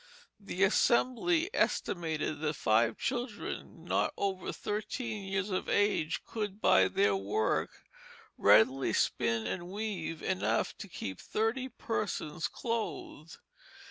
The 0.39 0.63
Assembly 0.63 1.51
estimated 1.53 2.39
that 2.39 2.55
five 2.55 2.97
children 2.97 3.85
not 3.85 4.13
over 4.17 4.51
thirteen 4.51 5.25
years 5.31 5.51
of 5.51 5.69
age 5.69 6.23
could 6.25 6.59
by 6.59 6.87
their 6.87 7.15
work 7.15 7.69
readily 8.35 8.93
spin 8.93 9.45
and 9.45 9.69
weave 9.69 10.23
enough 10.23 10.75
to 10.79 10.87
keep 10.87 11.19
thirty 11.21 11.69
persons 11.69 12.47
clothed. 12.47 13.37